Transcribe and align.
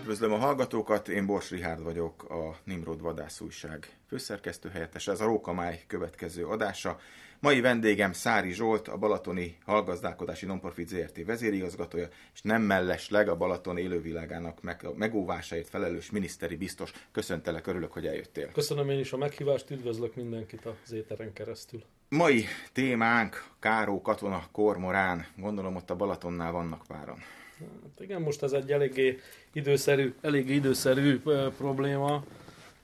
Üdvözlöm 0.00 0.32
a 0.32 0.36
hallgatókat, 0.36 1.08
én 1.08 1.26
Bors 1.26 1.50
Rihárd 1.50 1.82
vagyok, 1.82 2.30
a 2.30 2.56
Nimrod 2.64 3.00
vadászújság 3.00 3.96
főszerkesztő 4.08 4.68
helyettes. 4.68 5.08
Ez 5.08 5.20
a 5.20 5.24
Rókamály 5.24 5.82
következő 5.86 6.46
adása. 6.46 6.98
Mai 7.40 7.60
vendégem 7.60 8.12
Szári 8.12 8.52
Zsolt, 8.52 8.88
a 8.88 8.96
Balatoni 8.96 9.58
Hallgazdálkodási 9.64 10.46
Nonprofit 10.46 10.88
ZRT 10.88 11.24
vezérigazgatója, 11.24 12.08
és 12.34 12.42
nem 12.42 12.62
mellesleg 12.62 13.28
a 13.28 13.36
Balaton 13.36 13.76
élővilágának 13.78 14.58
megóvásáért 14.96 15.68
felelős 15.68 16.10
miniszteri 16.10 16.56
biztos. 16.56 16.92
Köszöntelek, 17.12 17.66
örülök, 17.66 17.92
hogy 17.92 18.06
eljöttél. 18.06 18.52
Köszönöm 18.52 18.90
én 18.90 18.98
is 18.98 19.12
a 19.12 19.16
meghívást, 19.16 19.70
üdvözlök 19.70 20.14
mindenkit 20.14 20.66
az 20.84 20.92
éteren 20.92 21.32
keresztül. 21.32 21.82
Mai 22.08 22.44
témánk 22.72 23.44
Káró 23.58 24.00
katona 24.00 24.42
kormorán. 24.52 25.26
Gondolom 25.36 25.76
ott 25.76 25.90
a 25.90 25.96
Balatonnál 25.96 26.52
vannak 26.52 26.82
páran. 26.86 27.18
Hát 27.60 28.00
igen, 28.00 28.22
most 28.22 28.42
ez 28.42 28.52
egy 28.52 28.72
eléggé 28.72 29.18
időszerű, 29.52 30.14
eléggé 30.20 30.54
időszerű 30.54 31.20
probléma, 31.56 32.24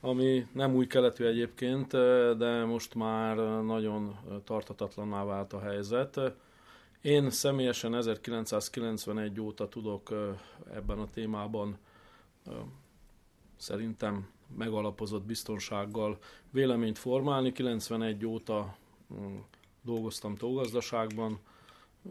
ami 0.01 0.47
nem 0.53 0.75
új 0.75 0.87
keletű 0.87 1.25
egyébként, 1.25 1.91
de 2.37 2.65
most 2.65 2.95
már 2.95 3.37
nagyon 3.63 4.17
tartatatlanná 4.45 5.25
vált 5.25 5.53
a 5.53 5.61
helyzet. 5.61 6.21
Én 7.01 7.31
személyesen 7.31 7.95
1991 7.95 9.41
óta 9.41 9.69
tudok 9.69 10.35
ebben 10.75 10.99
a 10.99 11.11
témában 11.11 11.79
szerintem 13.57 14.29
megalapozott 14.57 15.25
biztonsággal 15.25 16.19
véleményt 16.51 16.99
formálni. 16.99 17.53
91 17.53 18.27
óta 18.27 18.77
mm, 19.15 19.37
dolgoztam 19.83 20.37
tógazdaságban, 20.37 21.39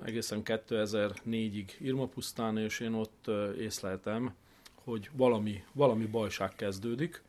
egészen 0.03 0.41
2004-ig 0.45 1.69
Irmapusztán, 1.79 2.57
és 2.57 2.79
én 2.79 2.93
ott 2.93 3.25
észleltem, 3.59 4.33
hogy 4.83 5.09
valami, 5.13 5.63
valami 5.71 6.05
bajság 6.05 6.55
kezdődik. 6.55 7.23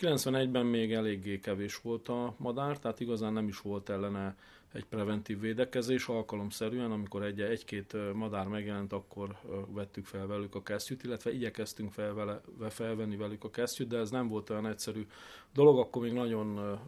91-ben 0.00 0.66
még 0.66 0.92
eléggé 0.92 1.40
kevés 1.40 1.80
volt 1.80 2.08
a 2.08 2.34
madár, 2.36 2.78
tehát 2.78 3.00
igazán 3.00 3.32
nem 3.32 3.48
is 3.48 3.60
volt 3.60 3.88
ellene 3.88 4.36
egy 4.72 4.84
preventív 4.84 5.40
védekezés. 5.40 6.08
Alkalomszerűen, 6.08 6.90
amikor 6.90 7.22
egy, 7.22 7.40
egy-két 7.40 7.96
madár 8.14 8.46
megjelent, 8.46 8.92
akkor 8.92 9.36
vettük 9.68 10.06
fel 10.06 10.26
velük 10.26 10.54
a 10.54 10.62
kesztyűt, 10.62 11.04
illetve 11.04 11.32
igyekeztünk 11.32 11.92
fel 11.92 12.14
vele, 12.14 12.40
felvenni 12.68 13.16
velük 13.16 13.44
a 13.44 13.50
kesztyűt, 13.50 13.88
de 13.88 13.98
ez 13.98 14.10
nem 14.10 14.28
volt 14.28 14.50
olyan 14.50 14.66
egyszerű 14.66 15.06
dolog, 15.52 15.78
akkor 15.78 16.02
még 16.02 16.12
nagyon 16.12 16.78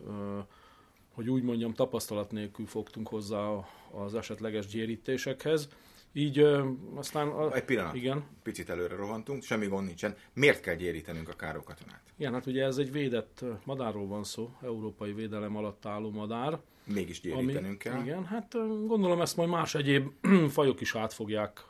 hogy 1.16 1.30
úgy 1.30 1.42
mondjam, 1.42 1.74
tapasztalat 1.74 2.30
nélkül 2.30 2.66
fogtunk 2.66 3.08
hozzá 3.08 3.64
az 3.90 4.14
esetleges 4.14 4.66
gyérítésekhez. 4.66 5.68
Így 6.12 6.46
aztán... 6.94 7.28
A... 7.28 7.54
Egy 7.54 7.64
pillanat. 7.64 7.94
Igen. 7.94 8.24
Picit 8.42 8.70
előre 8.70 8.96
rohantunk, 8.96 9.42
semmi 9.42 9.66
gond 9.66 9.86
nincsen. 9.86 10.14
Miért 10.32 10.60
kell 10.60 10.74
gyérítenünk 10.74 11.28
a 11.28 11.32
károkatonát? 11.32 12.02
Igen, 12.16 12.32
hát 12.32 12.46
ugye 12.46 12.64
ez 12.64 12.78
egy 12.78 12.92
védett 12.92 13.44
madárról 13.64 14.06
van 14.06 14.24
szó, 14.24 14.50
európai 14.62 15.12
védelem 15.12 15.56
alatt 15.56 15.86
álló 15.86 16.10
madár. 16.10 16.60
Mégis 16.84 17.20
gyérítenünk 17.20 17.64
ami, 17.66 17.76
kell. 17.76 18.02
Igen, 18.02 18.24
hát 18.24 18.52
gondolom 18.86 19.20
ezt 19.20 19.36
majd 19.36 19.48
más 19.48 19.74
egyéb 19.74 20.08
fajok 20.56 20.80
is 20.80 20.94
át 20.94 21.12
fogják 21.12 21.64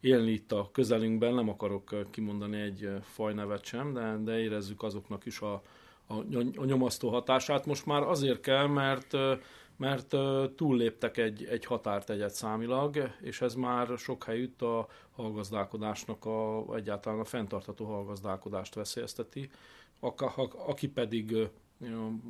élni 0.00 0.30
itt 0.30 0.52
a 0.52 0.68
közelünkben. 0.72 1.34
Nem 1.34 1.48
akarok 1.48 2.10
kimondani 2.10 2.60
egy 2.60 2.88
fajnevet 3.02 3.64
sem, 3.64 3.92
de, 3.92 4.16
de 4.24 4.38
érezzük 4.38 4.82
azoknak 4.82 5.26
is 5.26 5.40
a, 5.40 5.62
a, 6.10 6.36
a 6.56 6.64
nyomasztó 6.64 7.08
hatását. 7.08 7.66
Most 7.66 7.86
már 7.86 8.02
azért 8.02 8.40
kell, 8.40 8.66
mert 8.66 9.16
mert 9.76 10.16
túlléptek 10.56 11.16
egy, 11.16 11.44
egy 11.44 11.64
határt 11.64 12.10
egyet 12.10 12.34
számilag, 12.34 13.10
és 13.20 13.40
ez 13.40 13.54
már 13.54 13.98
sok 13.98 14.24
helyütt 14.24 14.62
a 14.62 14.88
hallgazdálkodásnak, 15.10 16.24
a, 16.24 16.64
egyáltalán 16.74 17.20
a 17.20 17.24
fenntartható 17.24 17.84
hallgazdálkodást 17.84 18.74
veszélyezteti, 18.74 19.50
aki 20.66 20.88
pedig 20.88 21.36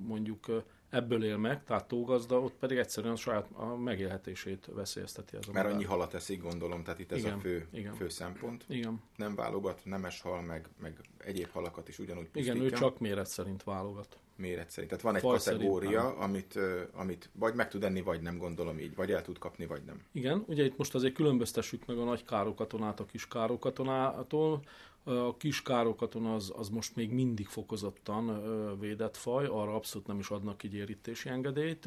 mondjuk 0.07 0.47
ebből 0.91 1.25
él 1.25 1.37
meg, 1.37 1.65
tehát 1.65 1.89
tógazda, 1.89 2.41
ott 2.41 2.55
pedig 2.55 2.79
egyszerűen 2.79 3.13
a 3.13 3.17
saját 3.17 3.49
a 3.53 3.77
megélhetését 3.77 4.69
veszélyezteti 4.75 5.37
ez 5.37 5.49
a 5.49 5.53
Mert 5.53 5.73
annyi 5.73 5.85
halat 5.85 6.15
eszik, 6.15 6.43
gondolom, 6.43 6.83
tehát 6.83 7.01
itt 7.01 7.13
ez 7.13 7.19
igen, 7.19 7.33
a 7.33 7.39
fő, 7.39 7.67
igen. 7.73 7.95
fő 7.95 8.09
szempont. 8.09 8.65
Igen. 8.69 9.03
Nem 9.17 9.35
válogat, 9.35 9.81
nemes 9.85 10.21
hal, 10.21 10.43
meg, 10.43 10.69
meg 10.81 10.99
egyéb 11.19 11.51
halakat 11.51 11.89
is 11.89 11.99
ugyanúgy 11.99 12.29
pusztítja. 12.29 12.55
Igen, 12.55 12.67
ő 12.67 12.71
csak 12.71 12.99
méret 12.99 13.27
szerint 13.27 13.63
válogat. 13.63 14.19
Méret 14.41 14.71
szerint. 14.71 14.91
Tehát 14.91 15.05
van 15.05 15.15
egy 15.15 15.21
Faj 15.21 15.39
kategória, 15.39 16.17
amit, 16.17 16.59
amit 16.93 17.31
vagy 17.33 17.55
meg 17.55 17.69
tud 17.69 17.85
enni, 17.85 18.01
vagy 18.01 18.21
nem, 18.21 18.39
gondolom 18.39 18.79
így. 18.79 18.95
Vagy 18.95 19.13
el 19.13 19.23
tud 19.23 19.39
kapni, 19.39 19.67
vagy 19.67 19.83
nem. 19.87 20.03
Igen, 20.13 20.45
ugye 20.47 20.65
itt 20.65 20.77
most 20.77 20.95
azért 20.95 21.15
különböztessük 21.15 21.87
meg 21.87 21.99
a 21.99 22.05
nagy 22.05 22.25
károkatonát 22.25 23.01
a 23.01 23.05
kis 23.05 23.29
károkatonától. 23.29 24.63
A 25.05 25.37
kis 25.37 25.63
károkaton 25.63 26.27
az, 26.27 26.53
az 26.57 26.69
most 26.69 26.97
még 26.97 27.11
mindig 27.11 27.47
fokozottan 27.47 28.43
védett 28.79 29.17
faj, 29.17 29.47
arra 29.47 29.75
abszolút 29.75 30.07
nem 30.07 30.19
is 30.19 30.31
adnak 30.31 30.59
ki 30.59 30.69
gyérítési 30.69 31.29
engedélyt. 31.29 31.87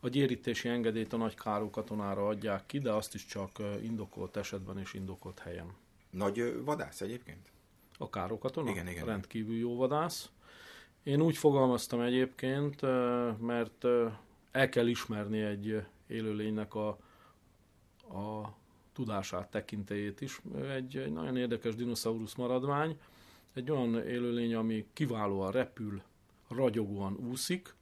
A 0.00 0.08
gyérítési 0.08 0.68
engedélyt 0.68 1.12
a 1.12 1.16
nagy 1.16 1.34
károkatonára 1.34 2.26
adják 2.26 2.66
ki, 2.66 2.78
de 2.78 2.92
azt 2.92 3.14
is 3.14 3.26
csak 3.26 3.50
indokolt 3.82 4.36
esetben 4.36 4.78
és 4.78 4.94
indokolt 4.94 5.38
helyen. 5.38 5.74
Nagy 6.10 6.62
vadász 6.64 7.00
egyébként? 7.00 7.52
A 7.98 8.10
károkatona? 8.10 8.70
Igen, 8.70 8.88
igen. 8.88 9.04
Rendkívül 9.04 9.56
jó 9.56 9.76
vadász. 9.76 10.30
Én 11.08 11.20
úgy 11.20 11.36
fogalmaztam 11.36 12.00
egyébként, 12.00 12.80
mert 13.40 13.84
el 14.50 14.68
kell 14.68 14.86
ismerni 14.86 15.40
egy 15.40 15.82
élőlénynek 16.06 16.74
a, 16.74 16.88
a 18.08 18.54
tudását, 18.92 19.50
tekintélyét 19.50 20.20
is. 20.20 20.40
Egy, 20.74 20.96
egy 20.96 21.12
nagyon 21.12 21.36
érdekes 21.36 21.74
dinoszaurusz 21.74 22.34
maradvány, 22.34 22.98
egy 23.52 23.70
olyan 23.70 23.94
élőlény, 23.94 24.54
ami 24.54 24.86
kiválóan 24.92 25.52
repül, 25.52 26.02
ragyogóan 26.48 27.16
úszik, 27.30 27.74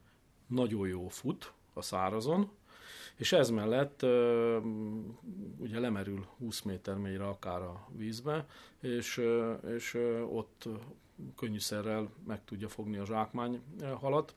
nagyon 0.47 0.87
jó 0.87 1.07
fut 1.07 1.53
a 1.73 1.81
szárazon, 1.81 2.51
és 3.17 3.31
ez 3.31 3.49
mellett 3.49 4.03
ugye 5.57 5.79
lemerül 5.79 6.25
20 6.37 6.61
méter 6.61 6.97
mélyre 6.97 7.27
akár 7.27 7.61
a 7.61 7.87
vízbe, 7.91 8.45
és, 8.81 9.21
és 9.75 9.93
ott 10.29 10.67
könnyűszerrel 11.35 12.09
meg 12.27 12.43
tudja 12.45 12.67
fogni 12.67 12.97
a 12.97 13.05
zsákmány 13.05 13.61
halat. 13.99 14.33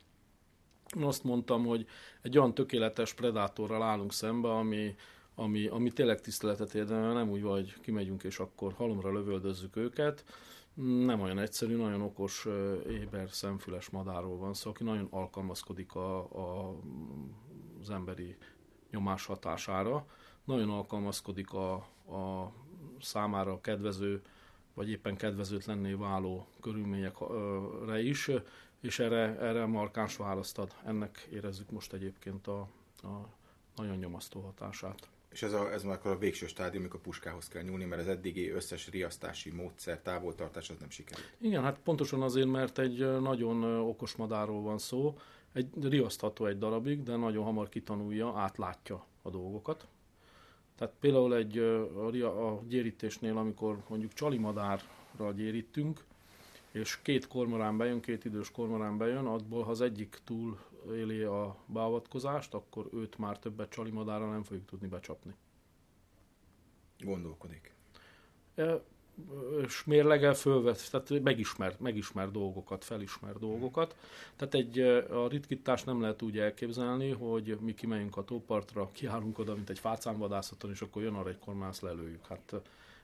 Azt 1.01 1.25
mondtam, 1.25 1.65
hogy 1.65 1.87
egy 2.23 2.39
olyan 2.39 2.55
tökéletes 2.55 3.15
predátorral 3.15 3.83
állunk 3.83 4.13
szembe, 4.13 4.51
ami 4.51 4.95
ami, 5.41 5.67
ami 5.67 5.91
tényleg 5.91 6.21
tiszteletet 6.21 6.75
érdemel, 6.75 7.13
nem 7.13 7.31
úgy 7.31 7.43
vagy, 7.43 7.81
kimegyünk 7.81 8.23
és 8.23 8.39
akkor 8.39 8.73
halomra 8.73 9.13
lövöldözzük 9.13 9.77
őket. 9.77 10.25
Nem 11.05 11.21
olyan 11.21 11.39
egyszerű, 11.39 11.77
nagyon 11.77 12.01
okos, 12.01 12.49
éber, 12.89 13.31
szemfüles 13.31 13.89
madárról 13.89 14.37
van 14.37 14.55
szó, 14.55 14.71
aki 14.71 14.85
nagyon 14.85 15.07
alkalmazkodik 15.11 15.95
a, 15.95 16.19
a, 16.19 16.77
az 17.81 17.91
emberi 17.91 18.37
nyomás 18.91 19.27
hatására, 19.27 20.07
nagyon 20.45 20.71
alkalmazkodik 20.71 21.53
a, 21.53 21.73
a 21.75 22.53
számára 23.01 23.61
kedvező, 23.61 24.23
vagy 24.75 24.91
éppen 24.91 25.17
kedvezőtlenné 25.17 25.93
váló 25.93 26.47
körülményekre 26.61 28.03
is, 28.03 28.31
és 28.81 28.99
erre, 28.99 29.39
erre 29.39 29.67
markáns 29.67 30.17
választ 30.17 30.59
ad. 30.59 30.75
Ennek 30.85 31.29
érezzük 31.33 31.71
most 31.71 31.93
egyébként 31.93 32.47
a, 32.47 32.61
a 33.03 33.29
nagyon 33.77 33.97
nyomasztó 33.97 34.41
hatását. 34.41 35.09
És 35.33 35.43
ez, 35.43 35.53
a, 35.53 35.73
ez 35.73 35.83
már 35.83 35.95
akkor 35.95 36.11
a 36.11 36.19
végső 36.19 36.47
stádium, 36.47 36.83
amikor 36.83 37.01
a 37.01 37.03
puskához 37.03 37.49
kell 37.49 37.63
nyúlni, 37.63 37.85
mert 37.85 38.01
az 38.01 38.09
eddigi 38.09 38.51
összes 38.51 38.89
riasztási 38.89 39.51
módszer, 39.51 40.01
távoltartás 40.01 40.71
az 40.71 40.77
nem 40.79 40.91
sikerült. 40.91 41.33
Igen, 41.39 41.63
hát 41.63 41.79
pontosan 41.85 42.23
azért, 42.23 42.49
mert 42.49 42.79
egy 42.79 43.21
nagyon 43.21 43.65
okos 43.65 44.17
madárról 44.17 44.63
van 44.63 44.79
szó, 44.79 45.19
egy 45.53 45.69
riasztható 45.83 46.47
egy 46.47 46.59
darabig, 46.59 47.03
de 47.03 47.17
nagyon 47.17 47.45
hamar 47.45 47.69
kitanulja, 47.69 48.33
átlátja 48.37 49.05
a 49.23 49.31
dolgokat. 49.31 49.87
Tehát 50.77 50.95
például 51.01 51.35
egy 51.37 51.59
a, 51.59 52.49
a 52.49 52.61
gyérítésnél, 52.69 53.37
amikor 53.37 53.83
mondjuk 53.89 54.13
csalimadárra 54.13 55.33
gyérítünk, 55.35 56.05
és 56.71 56.99
két 57.03 57.27
kormorán 57.27 57.77
bejön, 57.77 58.01
két 58.01 58.25
idős 58.25 58.51
kormorán 58.51 58.99
bejön, 58.99 59.27
abból 59.27 59.63
ha 59.63 59.71
az 59.71 59.81
egyik 59.81 60.19
túl 60.25 60.59
éli 60.93 61.23
a 61.23 61.57
beavatkozást, 61.67 62.55
akkor 62.55 62.89
őt 62.93 63.19
már 63.19 63.39
többet 63.39 63.71
csalimadára 63.71 64.31
nem 64.31 64.43
fogjuk 64.43 64.67
tudni 64.67 64.89
becsapni. 64.89 65.35
Gondolkodik. 66.99 67.75
És 69.63 69.85
mérlegel 69.85 70.35
fölvet, 70.35 70.91
tehát 70.91 71.23
megismer, 71.23 71.75
megismer 71.79 72.31
dolgokat, 72.31 72.85
felismer 72.85 73.33
dolgokat. 73.39 73.97
Tehát 74.37 74.55
egy, 74.55 74.79
a 75.11 75.29
ritkítást 75.29 75.87
nem 75.87 76.01
lehet 76.01 76.23
úgy 76.23 76.39
elképzelni, 76.39 77.11
hogy 77.11 77.59
mi 77.61 77.75
kimegyünk 77.75 78.17
a 78.17 78.25
tópartra, 78.25 78.91
kiállunk 78.93 79.39
oda, 79.39 79.55
mint 79.55 79.71
egy 79.71 79.79
fácánvadászaton, 79.79 80.71
és 80.71 80.81
akkor 80.81 81.03
jön 81.03 81.15
arra 81.15 81.29
egy 81.29 81.39
kormász 81.39 81.81
lelőjük. 81.81 82.27
Hát 82.27 82.55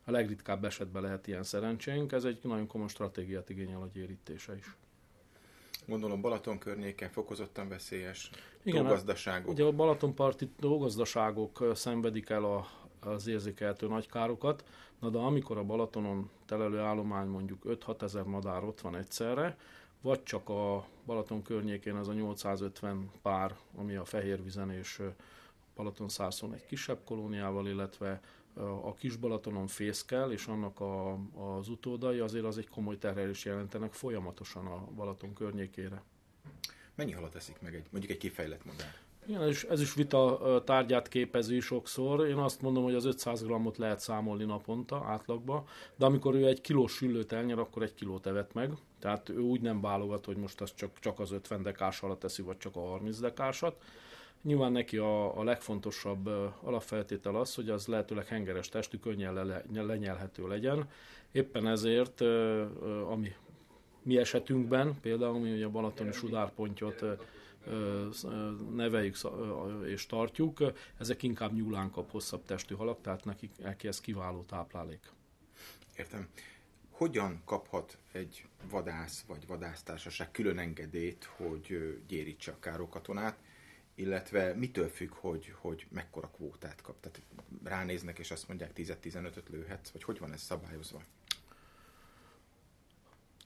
a 0.04 0.10
legritkább 0.10 0.64
esetben 0.64 1.02
lehet 1.02 1.26
ilyen 1.26 1.42
szerencsénk, 1.42 2.12
ez 2.12 2.24
egy 2.24 2.38
nagyon 2.42 2.66
komoly 2.66 2.88
stratégiát 2.88 3.50
igényel 3.50 3.80
a 3.80 3.88
gyérítése 3.92 4.56
is. 4.56 4.76
Gondolom 5.86 6.20
Balaton 6.20 6.58
környéke 6.58 7.08
fokozottan 7.08 7.68
veszélyes, 7.68 8.30
Igen, 8.62 8.82
tógazdaságok. 8.82 9.50
Ugye 9.50 9.64
a 9.64 9.72
Balatonparti 9.72 10.48
tógazdaságok 10.60 11.70
szenvedik 11.74 12.30
el 12.30 12.44
a, 12.44 12.66
az 13.00 13.26
érzékelhető 13.26 13.86
nagy 13.86 14.06
károkat. 14.08 14.64
Na 14.98 15.08
de 15.08 15.18
amikor 15.18 15.58
a 15.58 15.64
Balatonon 15.64 16.30
telelő 16.46 16.78
állomány 16.78 17.26
mondjuk 17.26 17.62
5-6 17.64 18.02
ezer 18.02 18.22
madár 18.22 18.64
ott 18.64 18.80
van 18.80 18.96
egyszerre, 18.96 19.56
vagy 20.00 20.22
csak 20.22 20.48
a 20.48 20.86
Balaton 21.06 21.42
környékén 21.42 21.94
az 21.94 22.08
a 22.08 22.12
850 22.12 23.10
pár, 23.22 23.56
ami 23.76 23.94
a 23.94 24.04
Fehérvizen 24.04 24.70
és 24.70 25.02
Balaton 25.74 26.08
szárszon 26.08 26.54
egy 26.54 26.66
kisebb 26.66 26.98
kolóniával, 27.04 27.68
illetve 27.68 28.20
a 28.82 28.94
kis 28.94 29.16
Balatonon 29.16 29.66
fészkel, 29.66 30.32
és 30.32 30.46
annak 30.46 30.80
a, 30.80 31.18
az 31.56 31.68
utódai 31.68 32.18
azért 32.18 32.44
az 32.44 32.58
egy 32.58 32.68
komoly 32.68 32.98
terhelés 32.98 33.44
jelentenek 33.44 33.92
folyamatosan 33.92 34.66
a 34.66 34.86
Balaton 34.94 35.32
környékére. 35.32 36.02
Mennyi 36.94 37.12
halat 37.12 37.34
eszik 37.34 37.60
meg 37.60 37.74
egy, 37.74 37.86
mondjuk 37.90 38.12
egy 38.12 38.18
kifejlett 38.18 38.64
madár? 38.64 39.05
Igen, 39.28 39.42
ez 39.42 39.48
is, 39.48 39.62
ez 39.64 39.80
is 39.80 39.94
vita 39.94 40.62
tárgyát 40.64 41.08
képezi 41.08 41.60
sokszor. 41.60 42.26
Én 42.26 42.36
azt 42.36 42.62
mondom, 42.62 42.84
hogy 42.84 42.94
az 42.94 43.04
500 43.04 43.42
grammot 43.42 43.76
lehet 43.76 44.00
számolni 44.00 44.44
naponta 44.44 45.04
átlagba, 45.06 45.64
de 45.96 46.04
amikor 46.04 46.34
ő 46.34 46.46
egy 46.46 46.60
kilós 46.60 46.92
süllőt 46.92 47.32
elnyer, 47.32 47.58
akkor 47.58 47.82
egy 47.82 47.94
kilót 47.94 48.26
evett 48.26 48.52
meg. 48.52 48.72
Tehát 48.98 49.28
ő 49.28 49.38
úgy 49.38 49.60
nem 49.60 49.80
válogat, 49.80 50.24
hogy 50.24 50.36
most 50.36 50.60
az 50.60 50.74
csak, 50.74 50.98
csak 51.00 51.20
az 51.20 51.30
50 51.30 51.62
dekás 51.62 52.02
alatt 52.02 52.20
teszi, 52.20 52.42
vagy 52.42 52.56
csak 52.56 52.76
a 52.76 52.80
30 52.80 53.18
dekásat. 53.18 53.82
Nyilván 54.42 54.72
neki 54.72 54.96
a, 54.96 55.38
a 55.38 55.44
legfontosabb 55.44 56.26
alapfeltétel 56.62 57.36
az, 57.36 57.54
hogy 57.54 57.70
az 57.70 57.86
lehetőleg 57.86 58.26
hengeres 58.26 58.68
testű, 58.68 58.98
könnyen 58.98 59.34
le, 59.34 59.64
lenyelhető 59.82 60.48
legyen. 60.48 60.88
Éppen 61.32 61.66
ezért, 61.66 62.20
ami 63.10 63.34
mi 64.02 64.18
esetünkben, 64.18 65.00
például 65.00 65.38
mi 65.38 65.52
ugye 65.52 65.64
a 65.64 65.70
Balatoni 65.70 66.12
sudárpontyot 66.12 67.04
neveljük 68.74 69.16
és 69.84 70.06
tartjuk, 70.06 70.72
ezek 70.98 71.22
inkább 71.22 71.52
nyúlánkabb, 71.52 72.10
hosszabb 72.10 72.44
testű 72.44 72.74
halak, 72.74 73.00
tehát 73.00 73.24
nekik, 73.24 73.58
neki 73.58 73.88
ez 73.88 74.00
kiváló 74.00 74.42
táplálék. 74.42 75.10
Értem. 75.96 76.28
Hogyan 76.90 77.42
kaphat 77.44 77.98
egy 78.12 78.44
vadász 78.70 79.24
vagy 79.26 79.46
vadásztársaság 79.46 80.30
külön 80.30 80.58
engedélyt, 80.58 81.24
hogy 81.24 81.98
gyérítse 82.08 82.52
a 82.52 82.58
károkatonát, 82.58 83.38
illetve 83.94 84.54
mitől 84.54 84.88
függ, 84.88 85.12
hogy, 85.12 85.54
hogy 85.60 85.86
mekkora 85.90 86.28
kvótát 86.28 86.80
kap? 86.80 87.00
Tehát 87.00 87.22
ránéznek 87.64 88.18
és 88.18 88.30
azt 88.30 88.48
mondják 88.48 88.70
10-15-öt 88.76 89.48
lőhetsz, 89.48 89.90
vagy 89.90 90.02
hogy 90.02 90.18
van 90.18 90.32
ez 90.32 90.42
szabályozva? 90.42 91.02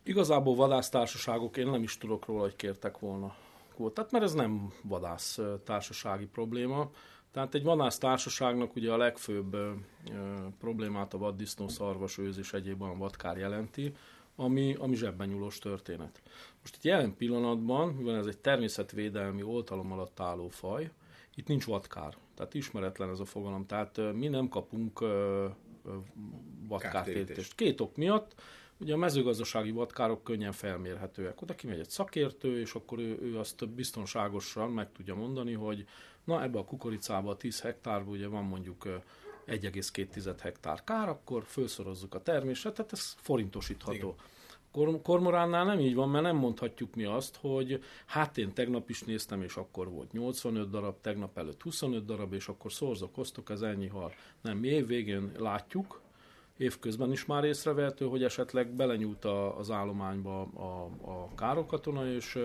Igazából 0.02 0.54
vadásztársaságok, 0.54 1.56
én 1.56 1.66
nem 1.66 1.82
is 1.82 1.98
tudok 1.98 2.26
róla, 2.26 2.40
hogy 2.40 2.56
kértek 2.56 2.98
volna 2.98 3.36
kvótát, 3.80 4.10
mert 4.10 4.24
ez 4.24 4.32
nem 4.32 4.72
vadász 4.82 5.38
társasági 5.64 6.26
probléma. 6.26 6.90
Tehát 7.30 7.54
egy 7.54 7.62
vadász 7.62 7.98
társaságnak 7.98 8.76
ugye 8.76 8.92
a 8.92 8.96
legfőbb 8.96 9.54
ö, 9.54 9.72
problémát 10.58 11.14
a 11.14 11.18
vaddisznó, 11.18 11.68
szarvas, 11.68 12.18
őz 12.18 12.38
és 12.38 12.52
egyéb 12.52 12.82
olyan 12.82 12.98
vadkár 12.98 13.36
jelenti, 13.36 13.94
ami, 14.36 14.74
ami 14.78 14.96
zsebben 14.96 15.28
nyúlós 15.28 15.58
történet. 15.58 16.22
Most 16.60 16.76
itt 16.76 16.82
jelen 16.82 17.16
pillanatban, 17.16 17.88
mivel 17.88 18.16
ez 18.16 18.26
egy 18.26 18.38
természetvédelmi 18.38 19.42
oltalom 19.42 19.92
alatt 19.92 20.20
álló 20.20 20.48
faj, 20.48 20.90
itt 21.34 21.46
nincs 21.46 21.64
vadkár, 21.64 22.16
tehát 22.34 22.54
ismeretlen 22.54 23.10
ez 23.10 23.20
a 23.20 23.24
fogalom, 23.24 23.66
tehát 23.66 24.00
mi 24.12 24.28
nem 24.28 24.48
kapunk 24.48 25.04
vadkártérítést. 26.68 27.54
Két 27.54 27.80
ok 27.80 27.96
miatt, 27.96 28.34
Ugye 28.80 28.92
a 28.92 28.96
mezőgazdasági 28.96 29.70
vadkárok 29.70 30.24
könnyen 30.24 30.52
felmérhetőek. 30.52 31.42
Oda 31.42 31.54
kimegy 31.54 31.78
egy 31.78 31.90
szakértő, 31.90 32.60
és 32.60 32.74
akkor 32.74 32.98
ő, 32.98 33.18
ő 33.22 33.38
azt 33.38 33.68
biztonságosan 33.68 34.70
meg 34.70 34.92
tudja 34.92 35.14
mondani, 35.14 35.52
hogy 35.52 35.86
na 36.24 36.42
ebbe 36.42 36.58
a 36.58 36.64
kukoricába 36.64 37.30
a 37.30 37.36
10 37.36 37.60
hektárba 37.60 38.10
ugye 38.10 38.26
van 38.26 38.44
mondjuk 38.44 38.84
1,2 39.46 40.36
hektár 40.40 40.84
kár, 40.84 41.08
akkor 41.08 41.42
felszorozzuk 41.44 42.14
a 42.14 42.22
termésre, 42.22 42.72
tehát 42.72 42.92
ez 42.92 43.14
forintosítható. 43.16 43.94
Igen. 43.94 45.00
Kormoránnál 45.02 45.64
nem 45.64 45.80
így 45.80 45.94
van, 45.94 46.08
mert 46.08 46.24
nem 46.24 46.36
mondhatjuk 46.36 46.94
mi 46.94 47.04
azt, 47.04 47.36
hogy 47.36 47.82
hát 48.06 48.38
én 48.38 48.52
tegnap 48.52 48.90
is 48.90 49.02
néztem, 49.02 49.42
és 49.42 49.56
akkor 49.56 49.90
volt 49.90 50.12
85 50.12 50.70
darab, 50.70 51.00
tegnap 51.00 51.38
előtt 51.38 51.62
25 51.62 52.04
darab, 52.04 52.32
és 52.32 52.48
akkor 52.48 52.72
szorzok, 52.72 53.18
osztok, 53.18 53.50
ez 53.50 53.60
ennyi 53.60 53.86
hal. 53.86 54.12
Nem, 54.40 54.58
mi 54.58 54.68
év 54.68 54.86
végén 54.86 55.32
látjuk, 55.38 56.00
évközben 56.60 57.12
is 57.12 57.24
már 57.24 57.44
észrevehető, 57.44 58.06
hogy 58.06 58.24
esetleg 58.24 58.68
belenyúlt 58.68 59.24
a, 59.24 59.58
az 59.58 59.70
állományba 59.70 60.40
a, 60.42 60.90
a 61.10 61.34
károkatona, 61.34 62.06
és, 62.12 62.38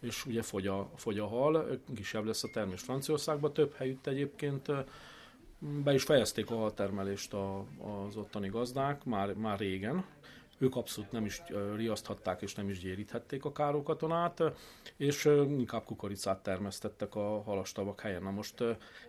és 0.00 0.26
ugye 0.26 0.42
fogy 0.42 0.66
a, 0.66 0.90
fogy 0.94 1.18
a 1.18 1.26
hal, 1.26 1.80
kisebb 1.94 2.24
lesz 2.24 2.44
a 2.44 2.48
termés 2.52 2.80
Franciaországban, 2.80 3.52
több 3.52 3.74
helyütt 3.74 4.06
egyébként 4.06 4.72
be 5.58 5.94
is 5.94 6.02
fejezték 6.02 6.50
a 6.50 6.56
haltermelést 6.56 7.32
a, 7.32 7.58
az 7.58 8.16
ottani 8.16 8.48
gazdák 8.48 9.04
már, 9.04 9.34
már 9.34 9.58
régen, 9.58 10.04
ők 10.58 10.76
abszolút 10.76 11.12
nem 11.12 11.24
is 11.24 11.42
riaszthatták 11.74 12.42
és 12.42 12.54
nem 12.54 12.68
is 12.68 12.78
gyéríthették 12.78 13.44
a 13.44 13.52
károkatonát, 13.52 14.42
és 14.96 15.24
inkább 15.48 15.84
kukoricát 15.84 16.42
termesztettek 16.42 17.14
a 17.14 17.42
halastavak 17.42 18.00
helyen. 18.00 18.22
Na 18.22 18.30
most 18.30 18.64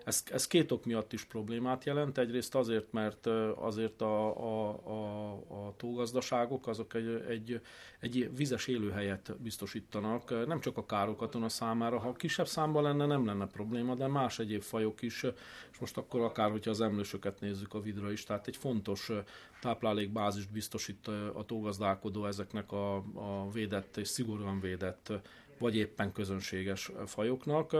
ez, 0.05 0.23
ez 0.31 0.47
két 0.47 0.71
ok 0.71 0.85
miatt 0.85 1.13
is 1.13 1.23
problémát 1.23 1.83
jelent. 1.83 2.17
Egyrészt 2.17 2.55
azért, 2.55 2.91
mert 2.91 3.25
azért 3.55 4.01
a, 4.01 4.37
a, 4.37 4.69
a, 4.69 5.31
a 5.31 5.73
tógazdaságok 5.77 6.67
azok 6.67 6.93
egy, 6.93 7.23
egy, 7.27 7.61
egy 7.99 8.35
vizes 8.35 8.67
élőhelyet 8.67 9.35
biztosítanak, 9.41 10.47
nem 10.47 10.59
csak 10.59 10.77
a 10.77 10.85
károkatona 10.85 11.49
számára. 11.49 11.99
Ha 11.99 12.13
kisebb 12.13 12.47
számban 12.47 12.83
lenne, 12.83 13.05
nem 13.05 13.25
lenne 13.25 13.47
probléma, 13.47 13.95
de 13.95 14.07
más 14.07 14.39
egyéb 14.39 14.61
fajok 14.61 15.01
is, 15.01 15.23
és 15.71 15.77
most 15.79 15.97
akkor 15.97 16.21
akár, 16.21 16.51
hogyha 16.51 16.71
az 16.71 16.81
emlősöket 16.81 17.39
nézzük 17.39 17.73
a 17.73 17.81
vidra 17.81 18.11
is, 18.11 18.23
tehát 18.23 18.47
egy 18.47 18.57
fontos 18.57 19.11
táplálékbázist 19.61 20.51
biztosít 20.51 21.07
a 21.33 21.43
tógazdálkodó 21.45 22.25
ezeknek 22.25 22.71
a, 22.71 22.95
a 22.95 23.49
védett 23.53 23.97
és 23.97 24.07
szigorúan 24.07 24.59
védett, 24.59 25.11
vagy 25.57 25.75
éppen 25.75 26.11
közönséges 26.11 26.91
fajoknak. 27.05 27.75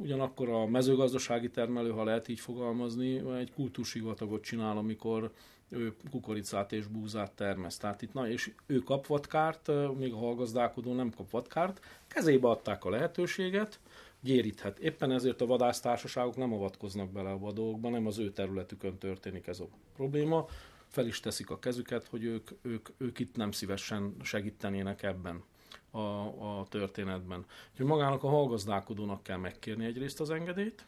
Ugyanakkor 0.00 0.48
a 0.48 0.66
mezőgazdasági 0.66 1.50
termelő, 1.50 1.90
ha 1.90 2.04
lehet 2.04 2.28
így 2.28 2.40
fogalmazni, 2.40 3.36
egy 3.38 3.52
kultúrsivatagot 3.52 4.42
csinál, 4.42 4.76
amikor 4.76 5.32
ő 5.68 5.94
kukoricát 6.10 6.72
és 6.72 6.86
búzát 6.86 7.32
termeszt. 7.32 7.80
Tehát 7.80 8.02
itt, 8.02 8.12
na, 8.12 8.28
és 8.28 8.52
ő 8.66 8.78
kap 8.78 9.06
vadkárt, 9.06 9.70
még 9.98 10.12
a 10.12 10.16
hallgazdálkodó 10.16 10.94
nem 10.94 11.10
kap 11.10 11.30
vadkárt, 11.30 11.80
kezébe 12.06 12.48
adták 12.48 12.84
a 12.84 12.90
lehetőséget, 12.90 13.80
gyéríthet. 14.24 14.78
Éppen 14.78 15.10
ezért 15.10 15.40
a 15.40 15.46
vadásztársaságok 15.46 16.36
nem 16.36 16.52
avatkoznak 16.52 17.10
bele 17.10 17.30
a 17.30 17.38
vadókba, 17.38 17.90
nem 17.90 18.06
az 18.06 18.18
ő 18.18 18.32
területükön 18.32 18.98
történik 18.98 19.46
ez 19.46 19.60
a 19.60 19.68
probléma. 19.96 20.46
Fel 20.88 21.06
is 21.06 21.20
teszik 21.20 21.50
a 21.50 21.58
kezüket, 21.58 22.06
hogy 22.06 22.24
ők, 22.24 22.50
ők, 22.62 22.88
ők 22.96 23.18
itt 23.18 23.36
nem 23.36 23.50
szívesen 23.50 24.16
segítenének 24.22 25.02
ebben 25.02 25.42
a, 25.90 25.98
a 26.58 26.66
történetben. 26.68 27.44
Úgyhogy 27.70 27.86
magának 27.86 28.22
a 28.22 28.28
hallgazdálkodónak 28.28 29.22
kell 29.22 29.36
megkérni 29.36 29.84
egyrészt 29.84 30.20
az 30.20 30.30
engedélyt, 30.30 30.86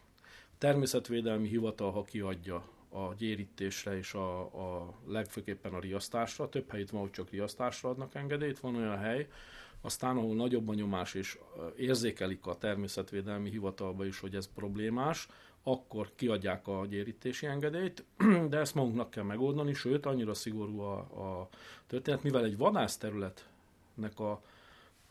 természetvédelmi 0.57 1.47
hivatal, 1.47 1.91
ha 1.91 2.03
kiadja 2.03 2.63
a 2.89 3.13
gyérítésre 3.17 3.97
és 3.97 4.13
a, 4.13 4.39
a 4.39 4.93
legfőképpen 5.07 5.73
a 5.73 5.79
riasztásra. 5.79 6.49
Több 6.49 6.69
helyét 6.69 6.89
van, 6.89 7.01
hogy 7.01 7.11
csak 7.11 7.29
riasztásra 7.29 7.89
adnak 7.89 8.15
engedélyt. 8.15 8.59
Van 8.59 8.75
olyan 8.75 8.97
hely, 8.97 9.27
aztán 9.81 10.17
ahol 10.17 10.35
nagyobb 10.35 10.69
a 10.69 10.73
nyomás 10.73 11.13
és 11.13 11.37
érzékelik 11.77 12.45
a 12.45 12.57
természetvédelmi 12.57 13.49
hivatalba 13.49 14.05
is, 14.05 14.19
hogy 14.19 14.35
ez 14.35 14.49
problémás, 14.55 15.27
akkor 15.63 16.11
kiadják 16.15 16.67
a 16.67 16.85
gyérítési 16.85 17.45
engedélyt, 17.45 18.03
de 18.49 18.57
ezt 18.57 18.75
magunknak 18.75 19.09
kell 19.09 19.23
megoldani, 19.23 19.73
sőt, 19.73 20.05
annyira 20.05 20.33
szigorú 20.33 20.79
a, 20.79 20.97
a 20.97 21.49
történet, 21.87 22.23
mivel 22.23 22.43
egy 22.43 22.57
vadászterületnek 22.57 24.19
a, 24.19 24.31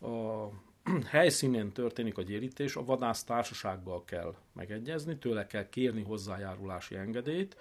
a 0.07 0.49
helyszínén 1.07 1.73
történik 1.73 2.19
a 2.19 2.23
gyérítés, 2.23 2.77
a 2.77 2.85
vadász 2.85 3.25
társasággal 3.25 4.05
kell 4.05 4.35
megegyezni, 4.53 5.17
tőle 5.17 5.47
kell 5.47 5.69
kérni 5.69 6.03
hozzájárulási 6.03 6.95
engedélyt, 6.95 7.57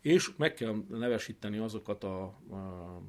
és 0.00 0.30
meg 0.36 0.54
kell 0.54 0.74
nevesíteni 0.88 1.58
azokat 1.58 2.04
a, 2.04 2.22
a, 2.50 2.54
a 2.54 3.02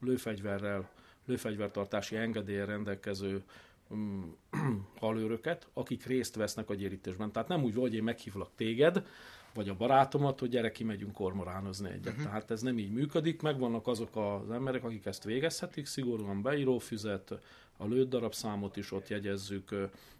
lőfegyverrel 0.00 0.90
lőfegyvertartási 1.26 2.16
engedélyen 2.16 2.66
rendelkező 2.66 3.42
um, 3.88 4.36
halőröket, 5.00 5.68
akik 5.72 6.06
részt 6.06 6.34
vesznek 6.34 6.70
a 6.70 6.74
gyérítésben. 6.74 7.32
Tehát 7.32 7.48
nem 7.48 7.62
úgy, 7.62 7.74
hogy 7.74 7.94
én 7.94 8.02
meghívlak 8.02 8.50
téged, 8.56 9.06
vagy 9.54 9.68
a 9.68 9.74
barátomat, 9.74 10.40
hogy 10.40 10.48
gyere, 10.48 10.72
kimegyünk 10.72 11.12
kormoránozni 11.12 11.88
egyet. 11.88 12.06
Uh-huh. 12.06 12.24
Tehát 12.24 12.50
ez 12.50 12.62
nem 12.62 12.78
így 12.78 12.92
működik, 12.92 13.42
megvannak 13.42 13.86
azok 13.86 14.16
az 14.16 14.50
emberek, 14.50 14.84
akik 14.84 15.06
ezt 15.06 15.24
végezhetik, 15.24 15.86
szigorúan 15.86 16.42
beírófüzet, 16.42 17.32
a 17.76 17.86
lőtt 17.86 18.08
darabszámot 18.08 18.76
is 18.76 18.92
ott 18.92 19.08
jegyezzük, 19.08 19.74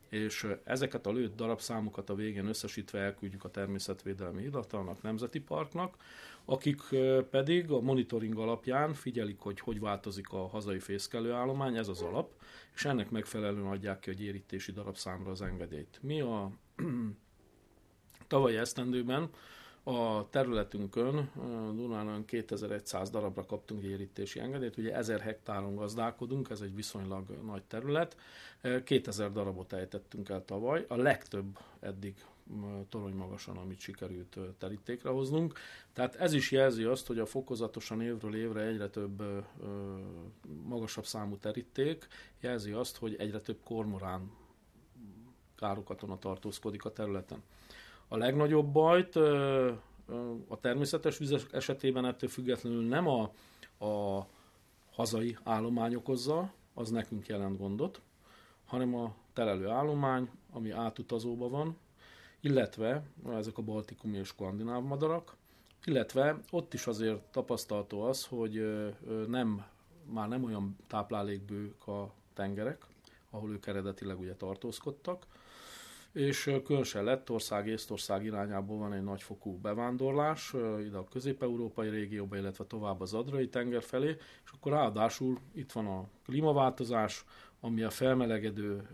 és 0.08 0.46
ezeket 0.64 1.06
a 1.06 1.12
lőtt 1.12 1.36
darabszámokat 1.36 2.10
a 2.10 2.14
végén 2.14 2.46
összesítve 2.46 2.98
elküldjük 2.98 3.44
a 3.44 3.50
Természetvédelmi 3.50 4.42
Hivatalnak, 4.42 5.02
Nemzeti 5.02 5.40
Parknak, 5.40 5.96
akik 6.46 6.82
pedig 7.30 7.70
a 7.70 7.80
monitoring 7.80 8.38
alapján 8.38 8.94
figyelik, 8.94 9.38
hogy 9.38 9.60
hogy 9.60 9.80
változik 9.80 10.32
a 10.32 10.46
hazai 10.46 10.78
fészkelőállomány, 10.78 11.76
ez 11.76 11.88
az 11.88 12.02
alap, 12.02 12.32
és 12.74 12.84
ennek 12.84 13.10
megfelelően 13.10 13.66
adják 13.66 13.98
ki 13.98 14.10
a 14.10 14.12
gyérítési 14.12 14.72
darabszámra 14.72 15.30
az 15.30 15.42
engedélyt. 15.42 15.98
Mi 16.02 16.20
a 16.20 16.50
Tavaly 18.26 18.58
esztendőben 18.58 19.30
a 19.82 20.28
területünkön 20.30 21.30
Dunán 21.74 22.24
2100 22.24 23.10
darabra 23.10 23.46
kaptunk 23.46 23.82
érítési 23.82 24.40
engedélyt, 24.40 24.76
ugye 24.76 24.94
1000 24.94 25.20
hektáron 25.20 25.74
gazdálkodunk, 25.74 26.50
ez 26.50 26.60
egy 26.60 26.74
viszonylag 26.74 27.30
nagy 27.44 27.62
terület. 27.62 28.16
2000 28.84 29.32
darabot 29.32 29.72
ejtettünk 29.72 30.28
el 30.28 30.44
tavaly, 30.44 30.84
a 30.88 30.96
legtöbb 30.96 31.58
eddig 31.80 32.14
torony 32.88 33.14
magasan, 33.14 33.56
amit 33.56 33.80
sikerült 33.80 34.38
terítékre 34.58 35.10
hoznunk. 35.10 35.58
Tehát 35.92 36.14
ez 36.14 36.32
is 36.32 36.50
jelzi 36.50 36.84
azt, 36.84 37.06
hogy 37.06 37.18
a 37.18 37.26
fokozatosan 37.26 38.00
évről 38.00 38.36
évre 38.36 38.60
egyre 38.60 38.88
több 38.88 39.22
magasabb 40.62 41.06
számú 41.06 41.36
teríték 41.36 42.06
jelzi 42.40 42.72
azt, 42.72 42.96
hogy 42.96 43.14
egyre 43.18 43.40
több 43.40 43.58
kormorán 43.64 44.30
károkatona 45.56 46.18
tartózkodik 46.18 46.84
a 46.84 46.92
területen. 46.92 47.42
A 48.08 48.16
legnagyobb 48.16 48.72
bajt 48.72 49.16
a 50.48 50.60
természetes 50.60 51.18
vizek 51.18 51.52
esetében 51.52 52.04
ettől 52.04 52.28
függetlenül 52.28 52.82
nem 52.82 53.06
a, 53.08 53.32
a 53.84 54.26
hazai 54.90 55.36
állomány 55.42 55.94
okozza, 55.94 56.52
az 56.74 56.90
nekünk 56.90 57.26
jelent 57.26 57.58
gondot, 57.58 58.00
hanem 58.64 58.94
a 58.94 59.14
telelő 59.32 59.68
állomány, 59.68 60.30
ami 60.52 60.70
átutazóban 60.70 61.50
van, 61.50 61.76
illetve 62.46 63.02
ezek 63.30 63.58
a 63.58 63.62
baltikumi 63.62 64.16
és 64.16 64.28
skandináv 64.28 64.82
madarak, 64.82 65.36
illetve 65.84 66.40
ott 66.50 66.74
is 66.74 66.86
azért 66.86 67.20
tapasztalható 67.30 68.02
az, 68.02 68.24
hogy 68.24 68.84
nem, 69.28 69.64
már 70.04 70.28
nem 70.28 70.44
olyan 70.44 70.76
táplálékbők 70.86 71.86
a 71.86 72.12
tengerek, 72.34 72.86
ahol 73.30 73.50
ők 73.50 73.66
eredetileg 73.66 74.18
ugye 74.18 74.34
tartózkodtak, 74.34 75.26
és 76.12 76.50
különösen 76.64 77.04
Lettország, 77.04 77.66
Észtország 77.66 78.24
irányából 78.24 78.78
van 78.78 78.92
egy 78.92 79.02
nagyfokú 79.02 79.58
bevándorlás, 79.58 80.54
ide 80.80 80.96
a 80.96 81.04
közép-európai 81.04 81.88
régióba, 81.88 82.36
illetve 82.36 82.64
tovább 82.64 83.00
az 83.00 83.14
Adrai 83.14 83.48
tenger 83.48 83.82
felé, 83.82 84.16
és 84.44 84.50
akkor 84.54 84.72
ráadásul 84.72 85.38
itt 85.52 85.72
van 85.72 85.86
a 85.86 86.08
klímaváltozás, 86.24 87.24
ami 87.60 87.82
a 87.82 87.90
felmelegedő 87.90 88.88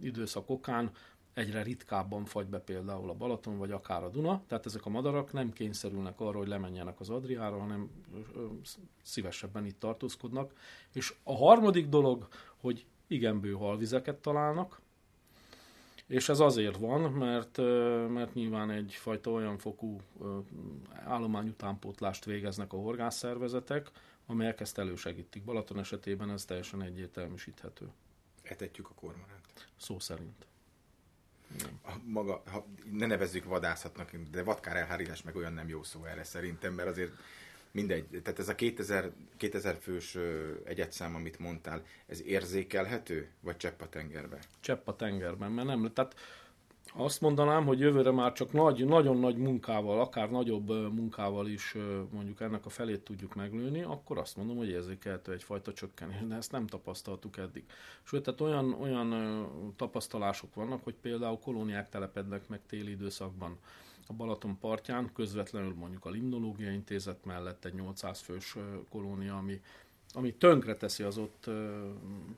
időszak 0.00 0.50
okán 0.50 0.90
egyre 1.38 1.62
ritkábban 1.62 2.24
fagy 2.24 2.46
be 2.46 2.58
például 2.58 3.10
a 3.10 3.14
Balaton, 3.14 3.58
vagy 3.58 3.70
akár 3.70 4.02
a 4.02 4.08
Duna, 4.08 4.42
tehát 4.46 4.66
ezek 4.66 4.86
a 4.86 4.90
madarak 4.90 5.32
nem 5.32 5.52
kényszerülnek 5.52 6.20
arra, 6.20 6.38
hogy 6.38 6.48
lemenjenek 6.48 7.00
az 7.00 7.10
Adriára, 7.10 7.58
hanem 7.58 7.90
szívesebben 9.02 9.66
itt 9.66 9.78
tartózkodnak. 9.78 10.52
És 10.92 11.14
a 11.22 11.36
harmadik 11.36 11.88
dolog, 11.88 12.28
hogy 12.56 12.86
igen 13.06 13.40
bő 13.40 13.52
halvizeket 13.52 14.16
találnak, 14.16 14.80
és 16.06 16.28
ez 16.28 16.40
azért 16.40 16.76
van, 16.76 17.12
mert, 17.12 17.56
mert 18.12 18.34
nyilván 18.34 18.70
egyfajta 18.70 19.30
olyan 19.30 19.58
fokú 19.58 20.00
állomány 21.04 21.48
utánpótlást 21.48 22.24
végeznek 22.24 22.72
a 22.72 22.76
horgászszervezetek, 22.76 23.90
amelyek 24.26 24.60
ezt 24.60 24.78
elősegítik. 24.78 25.44
Balaton 25.44 25.78
esetében 25.78 26.30
ez 26.30 26.44
teljesen 26.44 26.82
egyértelműsíthető. 26.82 27.88
Etetjük 28.42 28.88
a 28.88 28.94
kormoránt. 28.94 29.68
Szó 29.76 29.98
szerint. 29.98 30.46
Maga, 32.04 32.42
ha 32.46 32.66
ne 32.92 33.06
nevezzük 33.06 33.44
vadászatnak, 33.44 34.10
de 34.30 34.42
vadkár 34.42 34.76
elhárítás 34.76 35.22
meg 35.22 35.36
olyan 35.36 35.52
nem 35.52 35.68
jó 35.68 35.82
szó 35.82 36.04
erre 36.04 36.24
szerintem, 36.24 36.74
mert 36.74 36.88
azért 36.88 37.12
mindegy, 37.70 38.20
tehát 38.22 38.38
ez 38.38 38.48
a 38.48 38.54
2000, 38.54 39.10
2000 39.36 39.78
fős 39.80 40.18
egyetszám, 40.64 41.14
amit 41.14 41.38
mondtál, 41.38 41.84
ez 42.06 42.22
érzékelhető, 42.22 43.28
vagy 43.40 43.56
csepp 43.56 43.80
a 43.80 43.88
tengerbe? 43.88 44.38
Csepp 44.60 44.88
a 44.88 44.96
tengerben, 44.96 45.52
mert 45.52 45.66
nem, 45.66 45.92
tehát 45.92 46.14
azt 46.94 47.20
mondanám, 47.20 47.64
hogy 47.64 47.78
jövőre 47.78 48.10
már 48.10 48.32
csak 48.32 48.52
nagy, 48.52 48.84
nagyon 48.84 49.18
nagy 49.18 49.36
munkával, 49.36 50.00
akár 50.00 50.30
nagyobb 50.30 50.68
munkával 50.94 51.48
is 51.48 51.76
mondjuk 52.10 52.40
ennek 52.40 52.66
a 52.66 52.68
felét 52.68 53.00
tudjuk 53.00 53.34
meglőni, 53.34 53.82
akkor 53.82 54.18
azt 54.18 54.36
mondom, 54.36 54.56
hogy 54.56 54.68
érzékelhető 54.68 55.32
egyfajta 55.32 55.72
csökkenés, 55.72 56.26
de 56.26 56.34
ezt 56.34 56.52
nem 56.52 56.66
tapasztaltuk 56.66 57.36
eddig. 57.36 57.64
Sőt, 58.02 58.22
tehát 58.22 58.40
olyan, 58.40 58.72
olyan 58.72 59.46
tapasztalások 59.76 60.54
vannak, 60.54 60.84
hogy 60.84 60.94
például 61.00 61.38
kolóniák 61.38 61.88
telepednek 61.88 62.48
meg 62.48 62.60
téli 62.66 62.90
időszakban 62.90 63.58
a 64.06 64.12
Balaton 64.12 64.58
partján, 64.58 65.10
közvetlenül 65.14 65.74
mondjuk 65.74 66.04
a 66.04 66.10
Limnológiai 66.10 66.74
Intézet 66.74 67.24
mellett 67.24 67.64
egy 67.64 67.74
800 67.74 68.20
fős 68.20 68.56
kolónia, 68.90 69.36
ami, 69.36 69.60
ami 70.12 70.34
tönkre 70.34 70.76
teszi 70.76 71.02
az 71.02 71.18
ott 71.18 71.50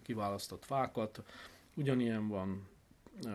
kiválasztott 0.03 0.65
fákat. 0.65 1.23
Ugyanilyen 1.75 2.29
van 2.29 2.69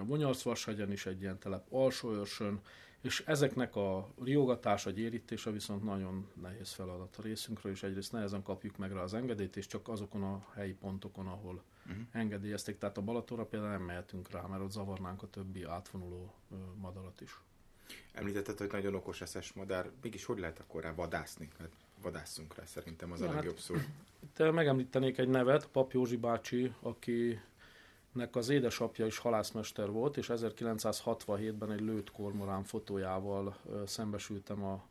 Bonyarszvashegyen 0.05 0.91
is 0.91 1.05
egy 1.05 1.21
ilyen 1.21 1.39
telep, 1.39 1.65
Alsóörsön, 1.69 2.61
és 3.01 3.23
ezeknek 3.25 3.75
a 3.75 4.09
riogatása, 4.23 4.89
gyérítése 4.89 5.51
viszont 5.51 5.83
nagyon 5.83 6.27
nehéz 6.41 6.71
feladat 6.71 7.15
a 7.17 7.21
részünkről, 7.21 7.71
és 7.71 7.83
egyrészt 7.83 8.11
nehezen 8.11 8.43
kapjuk 8.43 8.77
meg 8.77 8.91
rá 8.91 9.01
az 9.01 9.13
engedélyt, 9.13 9.55
és 9.55 9.67
csak 9.67 9.87
azokon 9.87 10.23
a 10.23 10.45
helyi 10.53 10.73
pontokon, 10.73 11.27
ahol 11.27 11.63
uh-huh. 11.85 12.03
engedélyezték. 12.11 12.77
Tehát 12.77 12.97
a 12.97 13.01
Balatonra 13.01 13.45
például 13.45 13.71
nem 13.71 13.81
mehetünk 13.81 14.31
rá, 14.31 14.41
mert 14.41 14.61
ott 14.61 14.71
zavarnánk 14.71 15.23
a 15.23 15.29
többi 15.29 15.63
átfonuló 15.63 16.33
madarat 16.81 17.21
is. 17.21 17.39
Említetted, 18.13 18.57
hogy 18.57 18.71
nagyon 18.71 18.95
okos 18.95 19.21
eszes 19.21 19.53
madár. 19.53 19.91
Mégis 20.01 20.25
hogy 20.25 20.39
lehet 20.39 20.59
akkor 20.59 20.83
rá 20.83 20.93
vadászni? 20.93 21.49
Hát 21.59 21.69
vadásszunk 22.01 22.55
rá, 22.55 22.65
szerintem 22.65 23.11
az 23.11 23.19
ja, 23.19 23.25
a 23.25 23.27
hát 23.27 23.37
legjobb 23.37 23.55
hát, 23.55 23.63
szó. 23.63 23.75
Itt 24.19 24.51
megemlítenék 24.51 25.17
egy 25.17 25.27
nevet, 25.27 25.67
Pap 25.67 25.91
Józsi 25.91 26.17
bácsi, 26.17 26.73
aki 26.79 27.39
nek 28.15 28.35
az 28.35 28.49
édesapja 28.49 29.05
is 29.05 29.17
halászmester 29.17 29.91
volt, 29.91 30.17
és 30.17 30.31
1967-ben 30.33 31.71
egy 31.71 31.81
lőtt 31.81 32.11
kormorán 32.11 32.63
fotójával 32.63 33.57
szembesültem 33.85 34.63
a, 34.63 34.83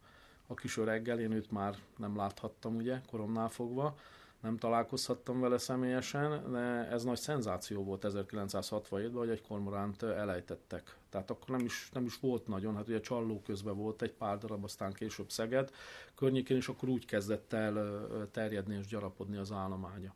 a 0.46 0.54
kis 0.54 0.76
öreggel, 0.76 1.20
én 1.20 1.32
őt 1.32 1.50
már 1.50 1.76
nem 1.96 2.16
láthattam, 2.16 2.76
ugye, 2.76 3.00
koromnál 3.10 3.48
fogva, 3.48 3.96
nem 4.40 4.58
találkozhattam 4.58 5.40
vele 5.40 5.58
személyesen, 5.58 6.52
de 6.52 6.58
ez 6.90 7.04
nagy 7.04 7.18
szenzáció 7.18 7.84
volt 7.84 8.06
1967-ben, 8.08 9.12
hogy 9.12 9.28
egy 9.28 9.42
kormoránt 9.42 10.02
elejtettek. 10.02 10.96
Tehát 11.08 11.30
akkor 11.30 11.56
nem 11.56 11.64
is, 11.64 11.88
nem 11.92 12.04
is 12.04 12.18
volt 12.20 12.46
nagyon, 12.46 12.76
hát 12.76 12.88
ugye 12.88 13.00
Csalló 13.00 13.42
közben 13.44 13.76
volt 13.76 14.02
egy 14.02 14.12
pár 14.12 14.38
darab, 14.38 14.64
aztán 14.64 14.92
később 14.92 15.30
Szeged 15.30 15.70
környékén, 16.14 16.56
és 16.56 16.68
akkor 16.68 16.88
úgy 16.88 17.06
kezdett 17.06 17.52
el 17.52 18.06
terjedni 18.30 18.76
és 18.76 18.86
gyarapodni 18.86 19.36
az 19.36 19.52
állománya. 19.52 20.14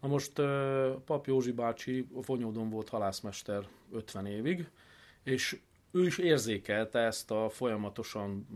Na 0.00 0.08
most 0.08 0.32
Pap 1.04 1.26
Józsi 1.26 1.52
bácsi 1.52 2.08
Fonyódon 2.22 2.70
volt 2.70 2.88
halászmester 2.88 3.66
50 3.92 4.26
évig, 4.26 4.68
és 5.22 5.60
ő 5.90 6.06
is 6.06 6.18
érzékelte 6.18 6.98
ezt 6.98 7.30
a 7.30 7.48
folyamatosan 7.48 8.46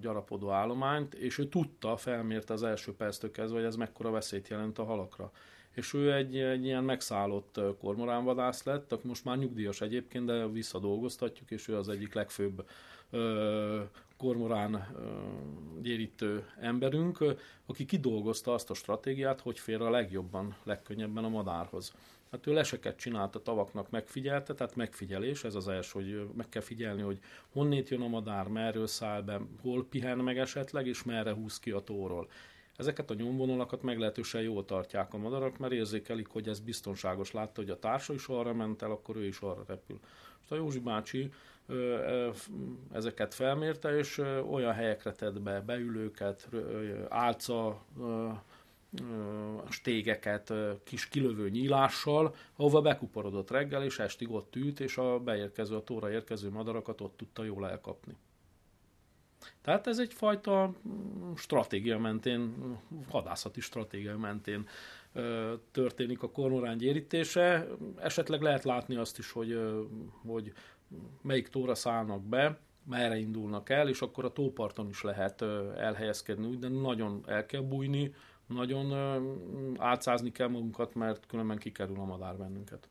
gyarapodó 0.00 0.50
állományt, 0.50 1.14
és 1.14 1.38
ő 1.38 1.48
tudta, 1.48 1.96
felmérte 1.96 2.52
az 2.52 2.62
első 2.62 2.94
perctől 2.94 3.30
kezdve, 3.30 3.58
hogy 3.58 3.66
ez 3.66 3.76
mekkora 3.76 4.10
veszélyt 4.10 4.48
jelent 4.48 4.78
a 4.78 4.84
halakra. 4.84 5.32
És 5.74 5.94
ő 5.94 6.12
egy, 6.12 6.36
egy 6.36 6.64
ilyen 6.64 6.84
megszállott 6.84 7.60
kormoránvadász 7.80 8.62
lett, 8.62 8.92
aki 8.92 9.06
most 9.06 9.24
már 9.24 9.38
nyugdíjas 9.38 9.80
egyébként, 9.80 10.24
de 10.24 10.48
visszadolgoztatjuk, 10.48 11.50
és 11.50 11.68
ő 11.68 11.76
az 11.76 11.88
egyik 11.88 12.14
legfőbb 12.14 12.68
kormorán 14.18 14.86
gyérítő 15.82 16.46
emberünk, 16.60 17.24
aki 17.66 17.84
kidolgozta 17.84 18.52
azt 18.52 18.70
a 18.70 18.74
stratégiát, 18.74 19.40
hogy 19.40 19.58
fér 19.58 19.80
a 19.80 19.90
legjobban, 19.90 20.56
legkönnyebben 20.64 21.24
a 21.24 21.28
madárhoz. 21.28 21.92
Hát 22.30 22.46
ő 22.46 22.52
leseket 22.52 22.96
csinált 22.96 23.34
a 23.34 23.42
tavaknak, 23.42 23.90
megfigyelte, 23.90 24.54
tehát 24.54 24.76
megfigyelés, 24.76 25.44
ez 25.44 25.54
az 25.54 25.68
első, 25.68 25.90
hogy 25.92 26.28
meg 26.36 26.48
kell 26.48 26.62
figyelni, 26.62 27.02
hogy 27.02 27.18
honnét 27.52 27.88
jön 27.88 28.00
a 28.00 28.08
madár, 28.08 28.48
merről 28.48 28.86
száll 28.86 29.22
be, 29.22 29.40
hol 29.62 29.86
pihen 29.86 30.18
meg 30.18 30.38
esetleg, 30.38 30.86
és 30.86 31.02
merre 31.02 31.32
húz 31.32 31.58
ki 31.58 31.70
a 31.70 31.80
tóról. 31.80 32.28
Ezeket 32.76 33.10
a 33.10 33.14
nyomvonalakat 33.14 33.82
meglehetősen 33.82 34.42
jól 34.42 34.64
tartják 34.64 35.14
a 35.14 35.18
madarak, 35.18 35.58
mert 35.58 35.72
érzékelik, 35.72 36.26
hogy 36.26 36.48
ez 36.48 36.60
biztonságos. 36.60 37.32
Látta, 37.32 37.60
hogy 37.60 37.70
a 37.70 37.78
társa 37.78 38.14
is 38.14 38.26
arra 38.26 38.54
ment 38.54 38.82
el, 38.82 38.90
akkor 38.90 39.16
ő 39.16 39.26
is 39.26 39.40
arra 39.40 39.64
repül. 39.66 39.98
Most 40.38 40.52
a 40.52 40.54
Józsi 40.54 40.78
bácsi 40.78 41.32
ezeket 42.92 43.34
felmérte, 43.34 43.96
és 43.96 44.18
olyan 44.50 44.72
helyekre 44.72 45.12
tett 45.12 45.40
be 45.40 45.60
beülőket, 45.60 46.48
álca 47.08 47.84
stégeket 49.68 50.52
kis 50.84 51.08
kilövő 51.08 51.48
nyílással, 51.48 52.34
ahova 52.56 52.80
bekuporodott 52.80 53.50
reggel, 53.50 53.84
és 53.84 53.98
estig 53.98 54.30
ott 54.30 54.56
ült, 54.56 54.80
és 54.80 54.96
a 54.96 55.18
beérkező, 55.18 55.76
a 55.76 55.82
tóra 55.82 56.10
érkező 56.10 56.50
madarakat 56.50 57.00
ott 57.00 57.16
tudta 57.16 57.44
jól 57.44 57.68
elkapni. 57.68 58.16
Tehát 59.62 59.86
ez 59.86 59.98
egyfajta 59.98 60.72
stratégia 61.36 61.98
mentén, 61.98 62.54
hadászati 63.10 63.60
stratégia 63.60 64.18
mentén 64.18 64.68
történik 65.70 66.22
a 66.22 66.30
kormorán 66.30 66.76
gyérítése. 66.76 67.66
Esetleg 67.96 68.42
lehet 68.42 68.64
látni 68.64 68.96
azt 68.96 69.18
is, 69.18 69.32
hogy, 69.32 69.58
hogy 70.26 70.52
melyik 71.22 71.48
tóra 71.48 71.74
szállnak 71.74 72.22
be, 72.22 72.58
merre 72.84 73.16
indulnak 73.16 73.70
el, 73.70 73.88
és 73.88 74.00
akkor 74.00 74.24
a 74.24 74.32
tóparton 74.32 74.88
is 74.88 75.02
lehet 75.02 75.42
elhelyezkedni, 75.76 76.46
úgy, 76.46 76.58
de 76.58 76.68
nagyon 76.68 77.24
el 77.26 77.46
kell 77.46 77.60
bújni, 77.60 78.14
nagyon 78.46 78.92
átszázni 79.78 80.32
kell 80.32 80.48
magunkat, 80.48 80.94
mert 80.94 81.26
különben 81.26 81.58
kikerül 81.58 81.98
a 81.98 82.04
madár 82.04 82.36
bennünket. 82.36 82.88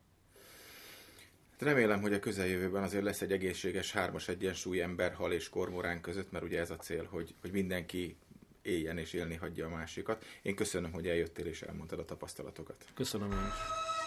Remélem, 1.58 2.00
hogy 2.00 2.12
a 2.12 2.18
közeljövőben 2.18 2.82
azért 2.82 3.04
lesz 3.04 3.20
egy 3.20 3.32
egészséges 3.32 3.92
hármas 3.92 4.28
egyensúly 4.28 4.82
ember, 4.82 5.12
hal 5.12 5.32
és 5.32 5.48
kormorán 5.48 6.00
között, 6.00 6.32
mert 6.32 6.44
ugye 6.44 6.60
ez 6.60 6.70
a 6.70 6.76
cél, 6.76 7.06
hogy, 7.10 7.34
hogy 7.40 7.52
mindenki 7.52 8.16
éljen 8.62 8.98
és 8.98 9.12
élni 9.12 9.34
hagyja 9.34 9.66
a 9.66 9.70
másikat. 9.70 10.24
Én 10.42 10.54
köszönöm, 10.54 10.92
hogy 10.92 11.08
eljöttél 11.08 11.46
és 11.46 11.62
elmondtad 11.62 11.98
a 11.98 12.04
tapasztalatokat. 12.04 12.84
Köszönöm 12.94 13.30
én 13.30 13.38
is. 13.38 13.97